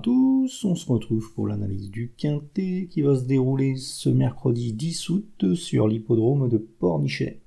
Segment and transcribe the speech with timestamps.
[0.00, 4.72] à tous, on se retrouve pour l'analyse du Quintet qui va se dérouler ce mercredi
[4.72, 7.42] 10 août sur l'hippodrome de Pornichet.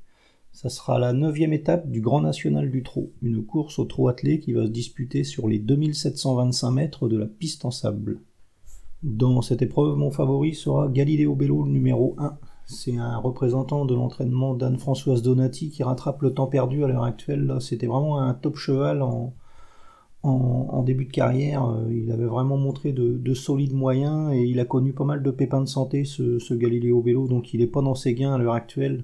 [0.51, 4.39] Ça sera la neuvième étape du Grand National du Trot, une course au trot attelé
[4.39, 8.19] qui va se disputer sur les 2725 mètres de la piste en sable.
[9.01, 12.37] Dans cette épreuve, mon favori sera Galileo Bello, le numéro 1.
[12.67, 17.51] C'est un représentant de l'entraînement d'Anne-Françoise Donati qui rattrape le temps perdu à l'heure actuelle.
[17.61, 19.33] C'était vraiment un top cheval en,
[20.23, 24.65] en, début de carrière, euh, il avait vraiment montré de, solides moyens et il a
[24.65, 27.95] connu pas mal de pépins de santé, ce, Galileo Bello, donc il n'est pas dans
[27.95, 29.03] ses gains à l'heure actuelle.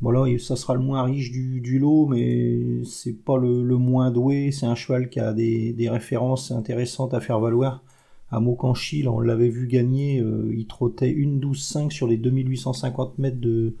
[0.00, 4.50] Voilà, ça sera le moins riche du, lot, mais c'est pas le, moins doué.
[4.50, 7.84] C'est un cheval qui a des, références intéressantes à faire valoir.
[8.30, 13.40] À Mokanchi, on l'avait vu gagner, euh, il trottait une 12-5 sur les 2850 mètres
[13.40, 13.74] de,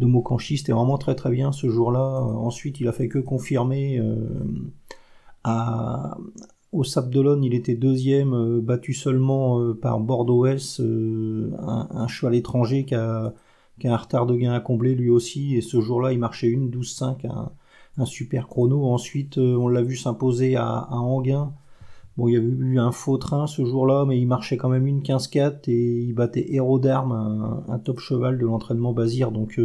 [0.00, 0.58] Mokanchi.
[0.58, 2.20] C'était vraiment très très bien ce jour-là.
[2.20, 3.98] ensuite, il a fait que confirmer.
[3.98, 4.16] Euh,
[6.72, 12.34] au Sable il était deuxième, euh, battu seulement euh, par Bordeaux S, euh, un, cheval
[12.36, 13.32] étranger qui a,
[13.84, 15.56] un retard de gain à combler lui aussi.
[15.56, 18.86] Et ce jour-là, il marchait une 12-5, un, super chrono.
[18.86, 21.52] Ensuite, on l'a vu s'imposer à, à, Anguin.
[22.16, 24.86] Bon, il y avait eu un faux train ce jour-là, mais il marchait quand même
[24.86, 29.32] une 15-4 et il battait Héros d'Armes, un, top cheval de l'entraînement Bazir.
[29.32, 29.58] Donc,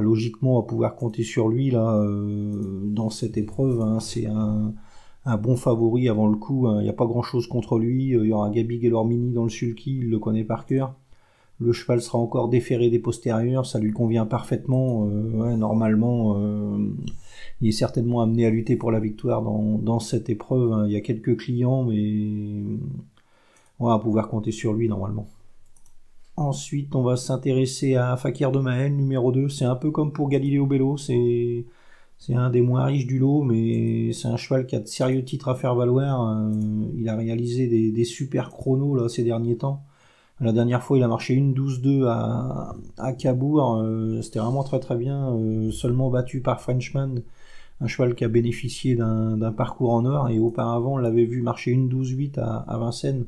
[0.00, 3.80] logiquement, va pouvoir compter sur lui euh, dans cette épreuve.
[3.80, 4.00] Hein.
[4.00, 4.72] c'est un,
[5.38, 6.66] bon favori avant le coup.
[6.66, 6.80] Hein.
[6.80, 8.08] Il n'y a pas grand chose contre lui.
[8.08, 10.94] Il y aura Gabi Gellormini dans le sulky, il le connaît par cœur.
[11.60, 15.08] Le cheval sera encore déféré des postérieurs, ça lui convient parfaitement.
[15.08, 16.92] Euh, normalement, euh,
[17.60, 20.72] il est certainement amené à lutter pour la victoire dans, cette épreuve.
[20.72, 20.86] Hein.
[20.88, 22.62] Il y a quelques clients, mais
[23.78, 25.26] on va pouvoir compter sur lui normalement.
[26.36, 29.48] Ensuite, on va s'intéresser à Fakir de Maël, numéro 2.
[29.48, 31.64] C'est un peu comme pour Galileo Bello, c'est
[32.34, 35.48] un des moins riches du lot, mais c'est un cheval qui a de sérieux titres
[35.48, 36.28] à faire valoir.
[36.28, 36.50] Euh,
[36.96, 39.84] il a réalisé des, super chronos là, ces derniers temps.
[40.40, 43.76] La dernière fois, il a marché une 12-2 à, à Cabourg.
[43.76, 45.32] Euh, c'était vraiment très très bien.
[45.36, 47.22] Euh, seulement battu par Frenchman,
[47.80, 50.30] un cheval qui a bénéficié d'un parcours en or.
[50.30, 53.26] Et auparavant, on l'avait vu marcher une 12-8 à, à Vincennes.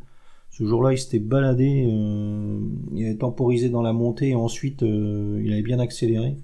[0.57, 2.59] Ce jour-là, il s'était baladé, euh,
[2.95, 6.39] il avait temporisé dans la montée et ensuite euh, il avait bien accéléré.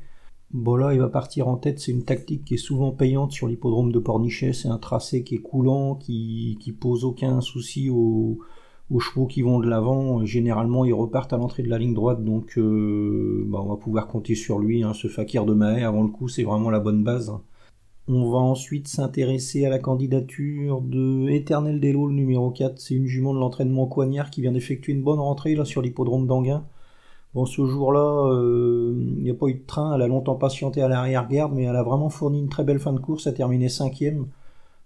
[0.51, 3.49] Bon là, il va partir en tête, c'est une tactique qui est souvent payante sur
[3.49, 8.39] l'hippodrome de Pornichet, c'est un tracé qui est coulant, qui, qui pose aucun souci aux,
[9.01, 10.23] chevaux qui vont de l'avant.
[10.27, 14.09] Généralement, ils repartent à l'entrée de la ligne droite, donc euh, bah, on va pouvoir
[14.09, 14.83] compter sur lui.
[14.83, 14.93] Hein.
[14.93, 17.33] Ce fakir de Mahé, avant le coup, c'est vraiment la bonne base.
[18.09, 22.81] On va ensuite s'intéresser à la candidature de Éternel Delo, le numéro 4.
[22.81, 26.65] C'est une jument de l'entraînement Coignard qui vient d'effectuer une bonne rentrée sur l'hippodrome d'Anguin.
[27.35, 29.95] Bon, ce jour-là, euh, il n'y a pas eu de train.
[29.95, 32.93] Elle a longtemps patienté à l'arrière-garde, mais elle a vraiment fourni une très belle fin
[32.93, 33.27] de course.
[33.27, 34.27] Elle a terminé cinquième.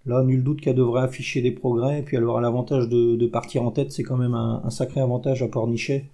[0.05, 1.99] Là, nul doute qu'elle devrait afficher des progrès.
[1.99, 3.91] Et puis elle aura l'avantage de, partir en tête.
[3.91, 6.05] C'est quand même un, un, sacré avantage à Pornichet.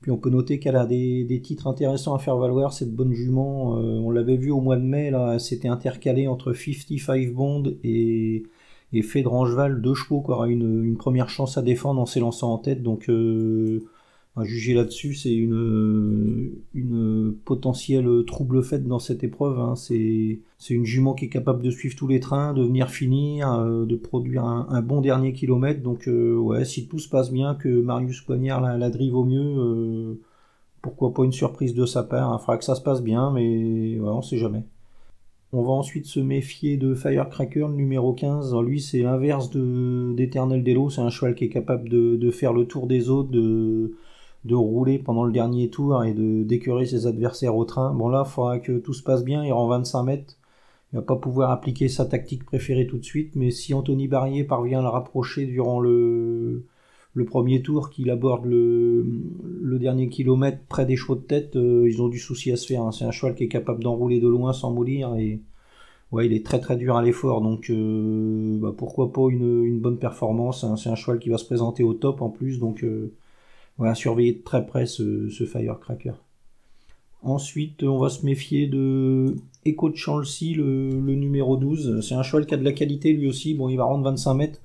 [0.00, 3.76] Puis on peut noter qu'elle a des, titres intéressants à faire valoir, cette bonne jument.
[3.76, 7.74] Euh, on l'avait vu au mois de mai, là, elle s'était intercalée entre 55 Bond
[7.84, 8.44] et,
[8.92, 12.58] et Fédrangeval, deux chevaux qui aura une, une, première chance à défendre en s'élançant en
[12.58, 12.82] tête.
[12.82, 13.80] Donc euh,
[14.36, 19.58] à juger là-dessus, c'est une, une potentielle trouble faite dans cette épreuve.
[19.58, 19.74] Hein.
[19.74, 20.38] C'est,
[20.70, 23.96] une jument qui est capable de suivre tous les trains, de venir finir, euh, de
[23.96, 25.82] produire un, bon dernier kilomètre.
[25.82, 29.24] Donc, euh, ouais, si tout se passe bien, que Marius Coignard la, la drive au
[29.24, 30.20] mieux, euh,
[30.80, 32.38] pourquoi pas une surprise de sa part.
[32.38, 34.64] Il faudra que ça se passe bien, mais ouais, on sait jamais.
[35.52, 38.54] On va ensuite se méfier de Firecracker, le numéro 15.
[38.64, 40.90] lui, c'est l'inverse de, d'Eternal Delo.
[40.90, 43.96] C'est un cheval qui est capable de, de faire le tour des autres, de
[44.44, 47.92] de rouler pendant le dernier tour et de d'écœurer ses adversaires au train.
[47.92, 50.36] Bon là, il faudra que tout se passe bien, il rend 25 mètres.
[50.92, 54.44] Il va pas pouvoir appliquer sa tactique préférée tout de suite, mais si Anthony Barrier
[54.44, 56.64] parvient à le rapprocher durant le,
[57.26, 59.04] premier tour, qu'il aborde le,
[59.78, 62.82] dernier kilomètre près des chevaux de tête, euh, ils ont du souci à se faire.
[62.82, 62.92] Hein.
[62.92, 65.40] C'est un cheval qui est capable d'enrouler de loin sans moulir et
[66.12, 69.98] ouais, il est très très dur à l'effort, donc euh, bah, pourquoi pas une, bonne
[69.98, 70.64] performance.
[70.64, 70.76] Hein.
[70.76, 73.12] C'est un cheval qui va se présenter au top en plus, euh,
[73.84, 76.14] va surveiller de très près ce, Firecracker.
[77.22, 82.00] Ensuite, on va se méfier de Echo de Chelsea, le, numéro 12.
[82.06, 83.54] C'est un cheval qui a de la qualité lui aussi.
[83.54, 84.60] Bon, il va rendre 25 mètres.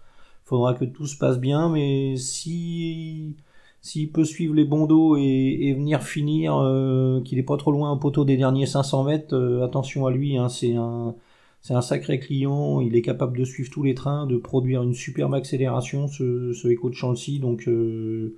[0.45, 3.35] Faudra que tout se passe bien, mais si
[3.81, 7.91] s'il peut suivre les bons dos et, venir finir, euh, qu'il n'est pas trop loin
[7.91, 10.37] au poteau des derniers 500 mètres, euh, attention à lui.
[10.37, 11.15] Hein, c'est un
[11.61, 12.79] c'est un sacré client.
[12.79, 16.67] Il est capable de suivre tous les trains, de produire une superbe accélération, ce, ce
[16.67, 17.39] Echo de Chelsea.
[17.39, 18.35] Donc euh,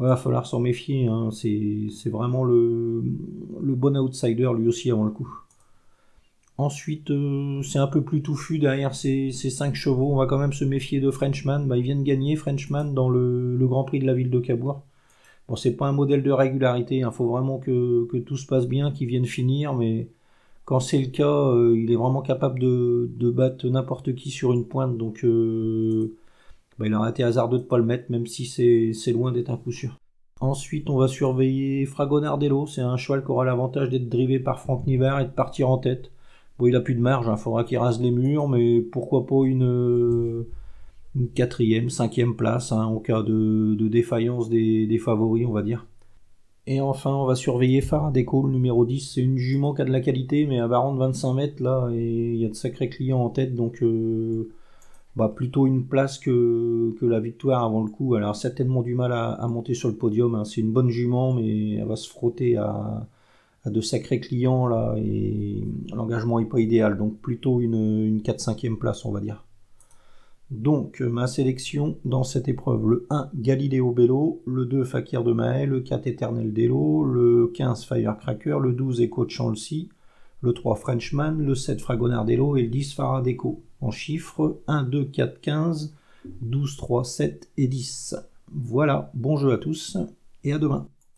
[0.00, 1.06] il va falloir s'en méfier.
[1.06, 1.30] Hein.
[1.32, 5.28] C'est vraiment le, bon outsider lui aussi avant le coup.
[6.56, 10.12] Ensuite, euh, c'est un peu plus touffu derrière ces, ces 5 chevaux.
[10.12, 11.66] On va quand même se méfier de Frenchman.
[11.66, 14.82] Bah, ils viennent gagner Frenchman dans le, Grand Prix de la ville de Cabourg.
[15.48, 16.96] Bon, c'est pas un modèle de régularité.
[16.98, 19.74] Il faut vraiment que, tout se passe bien, qu'ils viennent finir.
[19.74, 20.08] Mais
[20.64, 24.64] quand c'est le cas, euh, il est vraiment capable de, battre n'importe qui sur une
[24.66, 24.96] pointe.
[24.98, 26.12] Donc, euh,
[26.78, 29.56] bah, il aurait été hasardeux de pas le mettre, même si c'est loin d'être un
[29.56, 29.98] coup sûr.
[30.40, 32.66] Ensuite, on va surveiller Fragonardello.
[32.66, 35.78] C'est un cheval qui aura l'avantage d'être drivé par Franck Niver et de partir en
[35.78, 36.12] tête.
[36.58, 37.36] Bon, il a plus de marge, il hein.
[37.36, 40.44] faudra qu'il rase les murs, mais pourquoi pas une,
[41.34, 45.86] quatrième, cinquième place, hein, en cas de, défaillance des, favoris, on va dire.
[46.66, 49.14] Et enfin, on va surveiller Faradeco, le numéro 10.
[49.14, 51.88] C'est une jument qui a de la qualité, mais un baron de 25 mètres, là,
[51.92, 54.50] et il y a de sacrés clients en tête, donc euh,
[55.18, 58.14] bah, plutôt une place que, la victoire avant le coup.
[58.14, 60.36] Elle a certainement du mal à, monter sur le podium.
[60.36, 60.44] Hein.
[60.44, 63.04] C'est une bonne jument, mais elle va se frotter à,
[63.66, 66.96] de sacrés clients et l'engagement n'est pas idéal.
[66.96, 69.44] Donc plutôt une, une 4-5e place, on va dire.
[70.52, 75.68] Donc ma sélection dans cette épreuve, le 1 Galileo Bello, le 2 Fakir de Maël,
[75.68, 79.88] le 4 Eternel Delo, le 15 Firecracker, le 12 Echo Chelsea,
[80.40, 83.64] le 3 Frenchman, le 7 Fragonardello et le 10 Faradeco.
[83.80, 85.96] En chiffres 1, 2, 4, 15,
[86.42, 88.16] 12, 3, 7 et 10.
[88.52, 89.96] Voilà, bon jeu à tous
[90.44, 90.88] et à demain.